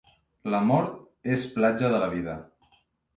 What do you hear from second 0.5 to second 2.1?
La mort és platja de la